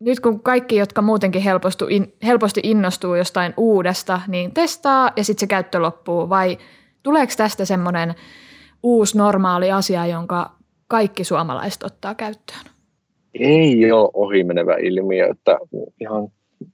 nyt 0.00 0.20
kun 0.20 0.40
kaikki, 0.40 0.76
jotka 0.76 1.02
muutenkin 1.02 1.42
helposti, 1.42 1.84
in, 1.88 2.14
helposti 2.24 2.60
innostuu 2.64 3.14
jostain 3.14 3.54
uudesta, 3.56 4.20
niin 4.28 4.54
testaa 4.54 5.10
ja 5.16 5.24
sitten 5.24 5.40
se 5.40 5.46
käyttö 5.46 5.82
loppuu. 5.82 6.28
Vai 6.28 6.58
tuleeko 7.02 7.32
tästä 7.36 7.64
semmoinen 7.64 8.14
uusi 8.82 9.18
normaali 9.18 9.72
asia, 9.72 10.06
jonka 10.06 10.50
kaikki 10.88 11.24
suomalaiset 11.24 11.82
ottaa 11.82 12.14
käyttöön? 12.14 12.64
Ei 13.34 13.92
ole 13.92 14.10
ohimenevä 14.14 14.76
ilmiö, 14.76 15.28
että 15.30 15.58
ihan 16.00 16.28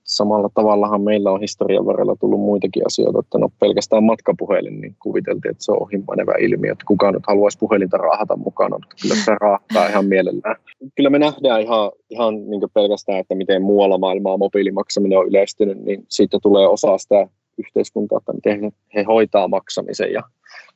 samalla 0.05 0.51
tavallahan 0.55 1.03
meillä 1.03 1.31
on 1.31 1.41
historian 1.41 1.87
varrella 1.87 2.17
tullut 2.21 2.41
muitakin 2.41 2.87
asioita, 2.87 3.19
että 3.19 3.39
no 3.39 3.49
pelkästään 3.61 4.05
matkapuhelin, 4.05 4.81
niin 4.81 4.97
kuviteltiin, 5.03 5.51
että 5.51 5.65
se 5.65 5.73
on 5.73 5.83
ohimanevä 5.83 6.33
ilmiö, 6.41 6.73
että 6.73 6.85
kukaan 6.89 7.15
nyt 7.15 7.23
haluaisi 7.27 7.59
puhelinta 7.59 7.97
raahata 7.97 8.37
mukana, 8.37 8.79
mutta 8.79 8.97
kyllä 9.03 9.15
se 9.15 9.33
raahtaa 9.41 9.89
ihan 9.89 10.07
mielellään. 10.07 10.57
Kyllä 10.97 11.11
me 11.11 11.19
nähdään 11.19 11.61
ihan, 11.61 11.93
ihan 12.11 12.51
niin 12.51 12.61
pelkästään, 12.75 13.19
että 13.19 13.35
miten 13.35 13.63
muualla 13.63 13.99
maailmaa 13.99 14.37
mobiilimaksaminen 14.37 15.19
on 15.19 15.29
yleistynyt, 15.29 15.79
niin 15.79 16.05
siitä 16.09 16.39
tulee 16.43 16.69
osa 16.69 16.99
sitä 16.99 17.29
yhteiskuntaa, 17.59 18.19
että 18.19 18.33
miten 18.33 18.61
he, 18.61 18.71
he 18.95 19.03
hoitaa 19.03 19.49
maksamisen 19.49 20.13
ja 20.13 20.23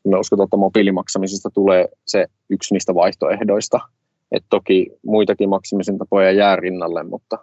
me 0.04 0.18
uskotaan, 0.18 0.46
että 0.46 0.56
mobiilimaksamisesta 0.56 1.50
tulee 1.54 1.88
se 2.06 2.26
yksi 2.50 2.74
niistä 2.74 2.94
vaihtoehdoista. 2.94 3.80
että 4.32 4.46
toki 4.50 4.90
muitakin 5.06 5.48
maksamisen 5.48 5.98
tapoja 5.98 6.32
jää 6.32 6.56
rinnalle, 6.56 7.02
mutta 7.02 7.38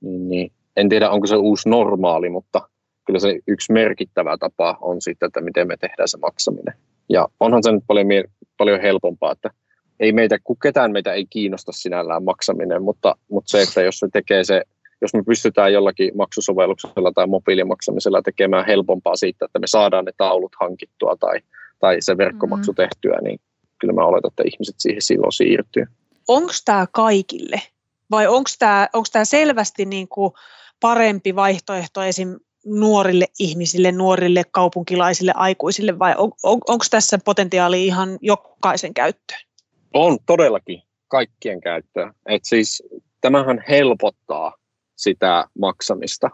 niin, 0.00 0.28
niin 0.28 0.52
en 0.78 0.88
tiedä 0.88 1.10
onko 1.10 1.26
se 1.26 1.36
uusi 1.36 1.68
normaali, 1.68 2.28
mutta 2.28 2.68
kyllä 3.06 3.20
se 3.20 3.38
yksi 3.46 3.72
merkittävä 3.72 4.36
tapa 4.36 4.78
on 4.80 5.00
sitten, 5.00 5.26
että 5.26 5.40
miten 5.40 5.68
me 5.68 5.76
tehdään 5.76 6.08
se 6.08 6.18
maksaminen. 6.18 6.74
Ja 7.08 7.28
onhan 7.40 7.62
se 7.62 7.72
nyt 7.72 7.84
paljon, 7.86 8.06
paljon 8.58 8.80
helpompaa, 8.80 9.32
että 9.32 9.50
ei 10.00 10.12
meitä, 10.12 10.38
ketään 10.62 10.92
meitä 10.92 11.12
ei 11.12 11.26
kiinnosta 11.30 11.72
sinällään 11.72 12.24
maksaminen, 12.24 12.82
mutta, 12.82 13.16
mutta 13.30 13.50
se, 13.50 13.62
että 13.62 13.82
jos 13.82 13.98
se 13.98 14.08
tekee 14.12 14.44
se, 14.44 14.62
jos 15.00 15.14
me 15.14 15.22
pystytään 15.22 15.72
jollakin 15.72 16.16
maksusovelluksella 16.16 17.12
tai 17.12 17.26
mobiilimaksamisella 17.26 18.22
tekemään 18.22 18.66
helpompaa 18.66 19.16
siitä, 19.16 19.44
että 19.44 19.58
me 19.58 19.66
saadaan 19.66 20.04
ne 20.04 20.12
taulut 20.16 20.52
hankittua 20.60 21.16
tai, 21.20 21.40
tai 21.78 21.96
se 22.00 22.16
verkkomaksu 22.16 22.72
mm-hmm. 22.72 22.82
tehtyä, 22.82 23.18
niin 23.22 23.40
kyllä 23.78 23.92
mä 23.92 24.04
oletan, 24.04 24.28
että 24.28 24.42
ihmiset 24.46 24.74
siihen 24.78 25.02
silloin 25.02 25.32
siirtyy. 25.32 25.84
Onko 26.28 26.52
tämä 26.64 26.86
kaikille? 26.92 27.62
Vai 28.10 28.26
onko 28.26 28.50
tämä 29.12 29.24
selvästi 29.24 29.84
niin 29.84 30.08
kuin 30.08 30.32
parempi 30.80 31.36
vaihtoehto 31.36 32.02
esim. 32.02 32.36
nuorille 32.66 33.26
ihmisille, 33.38 33.92
nuorille 33.92 34.42
kaupunkilaisille, 34.50 35.32
aikuisille 35.34 35.98
vai 35.98 36.14
on, 36.18 36.32
on, 36.42 36.60
onko 36.68 36.84
tässä 36.90 37.18
potentiaali 37.24 37.86
ihan 37.86 38.18
jokaisen 38.20 38.94
käyttöön? 38.94 39.40
On 39.94 40.18
todellakin 40.26 40.82
kaikkien 41.08 41.60
käyttöön. 41.60 42.12
Et 42.26 42.44
siis, 42.44 42.82
tämähän 43.20 43.64
helpottaa 43.68 44.54
sitä 44.96 45.44
maksamista. 45.58 46.30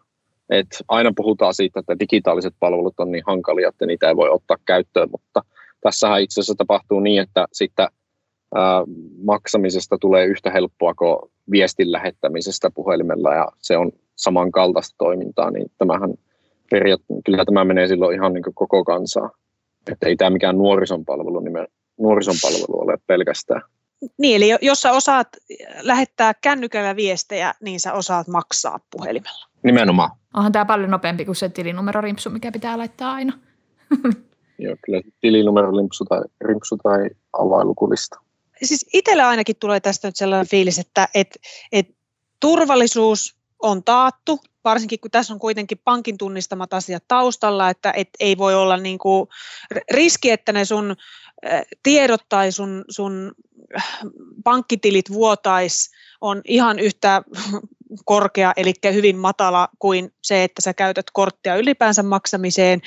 Et 0.51 0.67
aina 0.89 1.13
puhutaan 1.17 1.55
siitä, 1.55 1.81
että 1.81 1.99
digitaaliset 1.99 2.55
palvelut 2.61 3.01
on 3.01 3.13
niin 3.13 3.25
hankalia, 3.27 3.69
että 3.69 3.87
niitä 3.87 4.09
ei 4.09 4.17
voi 4.17 4.29
ottaa 4.29 4.57
käyttöön, 4.65 5.11
mutta 5.11 5.43
tässähän 5.81 6.23
itse 6.23 6.41
asiassa 6.41 6.55
tapahtuu 6.55 7.01
niin, 7.01 7.23
että 7.23 7.47
sitten 7.53 7.89
maksamisesta 9.25 9.99
tulee 9.99 10.27
yhtä 10.27 10.51
helppoa 10.51 10.95
kuin 10.95 11.17
viestin 11.51 11.93
lähettämisestä 11.93 12.71
puhelimella 12.71 13.35
ja 13.35 13.49
se 13.59 13.77
on 13.77 13.93
samankaltaista 14.17 14.95
toimintaa, 14.99 15.51
niin 15.51 15.67
tämähän 15.79 16.15
periaatteessa, 16.71 17.23
kyllä 17.25 17.45
tämä 17.45 17.65
menee 17.65 17.89
silloin 17.89 18.15
ihan 18.15 18.33
niin 18.33 18.55
koko 18.55 18.85
kansaa. 18.85 19.31
Että 19.93 20.07
ei 20.07 20.17
tämä 20.17 20.31
mikään 20.31 20.59
nuorison 20.59 21.05
palvelu, 21.05 21.41
nimen, 21.41 21.67
nuorison 21.99 22.35
palvelu 22.43 22.83
ole 22.83 22.99
pelkästään. 23.07 23.63
Niin, 24.19 24.37
eli 24.37 24.59
jos 24.63 24.83
sä 24.83 24.93
osaat 24.93 25.29
lähettää 25.81 26.35
kännykällä 26.35 26.97
viestejä, 26.97 27.55
niin 27.61 27.81
sä 27.81 27.93
osaat 27.93 28.29
maksaa 28.29 28.81
puhelimella. 28.91 29.47
Nimenomaan. 29.63 30.11
Onhan 30.35 30.53
tämä 30.53 30.65
paljon 30.65 30.91
nopeampi 30.91 31.25
kuin 31.25 31.37
se 31.37 31.49
tilinumerorimpsu, 31.49 32.31
mikä 32.31 32.53
pitää 32.53 32.79
laittaa 32.79 33.13
aina. 33.13 33.33
Joo, 34.59 34.77
kyllä 34.85 35.01
tilinumerolimpsu 35.21 36.05
tai 36.05 36.21
rimpsu 36.41 36.77
tai 36.77 37.11
availukulista. 37.33 38.21
Siis 38.63 38.87
itsellä 38.93 39.29
ainakin 39.29 39.57
tulee 39.61 39.81
tästä 39.81 40.09
nyt 40.09 40.17
sellainen 40.17 40.49
fiilis, 40.49 40.79
että 40.79 41.09
et, 41.15 41.39
et 41.73 41.87
turvallisuus 42.41 43.37
on 43.65 43.85
taattu, 43.85 44.41
varsinkin 44.65 45.01
kun 45.01 45.11
tässä 45.11 45.35
on 45.35 45.39
kuitenkin 45.39 45.81
pankin 45.85 46.19
tunnistamat 46.19 46.75
asiat 46.75 47.05
taustalla, 47.09 47.71
että 47.71 47.93
et 47.97 48.09
ei 48.21 48.39
voi 48.39 48.55
olla 48.55 48.77
niin 48.77 48.99
kuin 48.99 49.29
riski, 49.91 50.31
että 50.31 50.53
ne 50.53 50.65
sun 50.65 50.97
tiedot 51.83 52.21
tai 52.29 52.53
sun, 52.53 52.85
sun 52.89 53.33
pankkitilit 54.45 55.11
vuotais 55.11 55.91
on 56.21 56.41
ihan 56.45 56.79
yhtä 56.79 57.23
korkea, 58.05 58.53
eli 58.57 58.73
hyvin 58.93 59.17
matala 59.17 59.69
kuin 59.79 60.15
se, 60.23 60.45
että 60.45 60.63
sä 60.63 60.75
käytät 60.75 61.07
korttia 61.13 61.57
ylipäänsä 61.57 62.03
maksamiseen, 62.03 62.81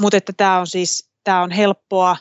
mutta 0.00 0.16
että 0.16 0.32
tämä 0.36 0.60
on 0.60 0.66
siis 0.66 1.10
tämä 1.24 1.42
on 1.42 1.50
helppoa 1.50 2.16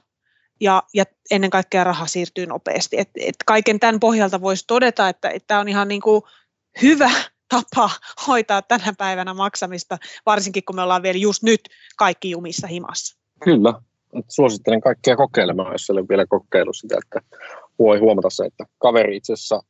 ja, 0.62 0.84
ja 0.94 1.06
ennen 1.32 1.50
kaikkea 1.50 1.84
raha 1.84 2.08
siirtyy 2.08 2.46
nopeasti. 2.46 3.00
Et, 3.00 3.10
et 3.20 3.36
kaiken 3.46 3.80
tämän 3.80 4.00
pohjalta 4.00 4.42
voisi 4.42 4.64
todeta, 4.68 5.10
että 5.10 5.32
tämä 5.48 5.60
on 5.60 5.68
ihan 5.68 5.88
niin 5.88 6.02
kuin 6.02 6.22
hyvä 6.82 7.12
tapa 7.50 7.90
hoitaa 8.28 8.62
tänä 8.62 8.94
päivänä 8.98 9.34
maksamista, 9.34 9.98
varsinkin 10.26 10.64
kun 10.64 10.76
me 10.76 10.82
ollaan 10.82 11.04
vielä 11.04 11.18
just 11.18 11.44
nyt 11.44 11.62
kaikki 11.98 12.30
jumissa 12.30 12.68
himassa. 12.68 13.18
Kyllä, 13.44 13.74
suosittelen 14.28 14.82
kaikkia 14.82 15.16
kokeilemaan, 15.16 15.72
jos 15.72 15.90
ei 15.90 15.94
ole 15.94 16.08
vielä 16.10 16.26
kokeillut 16.26 16.76
sitä, 16.76 16.98
että 17.04 17.38
voi 17.80 18.00
huomata 18.00 18.30
se, 18.30 18.46
että 18.46 18.66
kaveri 18.78 19.18
itse 19.18 19.34
asiassa 19.34 19.64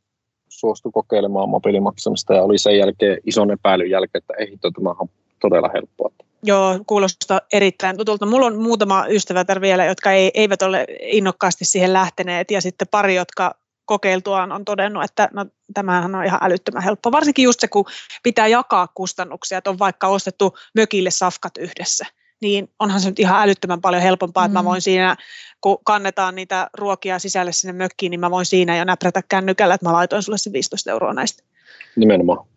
suostui 0.49 0.91
kokeilemaan 0.91 1.49
mobiilimaksamista 1.49 2.33
ja 2.33 2.43
oli 2.43 2.57
sen 2.57 2.77
jälkeen 2.77 3.17
ison 3.25 3.51
epäilyn 3.51 3.89
jälkeen, 3.89 4.21
että 4.21 4.33
ei, 4.39 4.57
tämä 4.75 4.95
on 4.99 5.07
todella 5.41 5.69
helppoa. 5.73 6.11
Joo, 6.43 6.79
kuulostaa 6.87 7.41
erittäin 7.53 7.97
tutulta. 7.97 8.25
Mulla 8.25 8.45
on 8.45 8.61
muutama 8.61 9.05
ystävä 9.07 9.45
vielä, 9.61 9.85
jotka 9.85 10.11
ei, 10.11 10.31
eivät 10.33 10.61
ole 10.61 10.85
innokkaasti 11.01 11.65
siihen 11.65 11.93
lähteneet 11.93 12.51
ja 12.51 12.61
sitten 12.61 12.87
pari, 12.91 13.15
jotka 13.15 13.55
kokeiltuaan 13.87 14.51
on 14.51 14.65
todennut, 14.65 15.03
että 15.03 15.29
no, 15.33 15.45
tämähän 15.73 16.15
on 16.15 16.25
ihan 16.25 16.39
älyttömän 16.43 16.83
helppo. 16.83 17.11
Varsinkin 17.11 17.43
just 17.43 17.59
se, 17.59 17.67
kun 17.67 17.85
pitää 18.23 18.47
jakaa 18.47 18.87
kustannuksia, 18.93 19.57
että 19.57 19.69
on 19.69 19.79
vaikka 19.79 20.07
ostettu 20.07 20.57
mökille 20.75 21.11
safkat 21.11 21.57
yhdessä 21.57 22.05
niin 22.41 22.69
onhan 22.79 22.99
se 22.99 23.09
nyt 23.09 23.19
ihan 23.19 23.41
älyttömän 23.41 23.81
paljon 23.81 24.03
helpompaa, 24.03 24.43
mm. 24.43 24.45
että 24.45 24.59
mä 24.59 24.61
mm. 24.61 24.65
voin 24.65 24.81
siinä, 24.81 25.15
kun 25.61 25.77
kannetaan 25.83 26.35
niitä 26.35 26.69
ruokia 26.73 27.19
sisälle 27.19 27.51
sinne 27.51 27.73
mökkiin, 27.73 28.09
niin 28.09 28.19
mä 28.19 28.31
voin 28.31 28.45
siinä 28.45 28.77
jo 28.77 28.83
näprätä 28.83 29.21
kännykällä, 29.29 29.73
että 29.73 29.85
mä 29.85 29.93
laitoin 29.93 30.23
sulle 30.23 30.37
se 30.37 30.53
15 30.53 30.91
euroa 30.91 31.13
näistä. 31.13 31.43
Nimenomaan. 31.95 32.47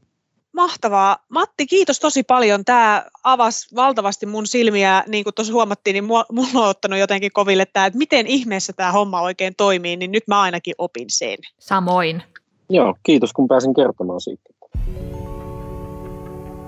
Mahtavaa. 0.60 1.16
Matti, 1.28 1.66
kiitos 1.66 2.00
tosi 2.00 2.22
paljon. 2.22 2.64
Tämä 2.64 3.04
avasi 3.24 3.74
valtavasti 3.74 4.26
mun 4.26 4.46
silmiä, 4.46 5.04
niin 5.08 5.24
kuin 5.24 5.34
tuossa 5.34 5.52
huomattiin, 5.52 5.94
niin 5.94 6.04
mulla 6.04 6.24
on 6.54 6.68
ottanut 6.68 6.98
jotenkin 6.98 7.32
koville 7.32 7.66
tämä, 7.66 7.86
että 7.86 7.98
miten 7.98 8.26
ihmeessä 8.26 8.72
tämä 8.72 8.92
homma 8.92 9.20
oikein 9.20 9.54
toimii, 9.56 9.96
niin 9.96 10.12
nyt 10.12 10.28
mä 10.28 10.40
ainakin 10.40 10.74
opin 10.78 11.06
sen. 11.08 11.36
Samoin. 11.58 12.22
Joo, 12.70 12.94
kiitos 13.02 13.32
kun 13.32 13.48
pääsin 13.48 13.74
kertomaan 13.74 14.20
siitä. 14.20 14.42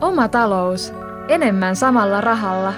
Oma 0.00 0.28
talous. 0.28 0.92
Enemmän 1.28 1.76
samalla 1.76 2.20
rahalla 2.20 2.72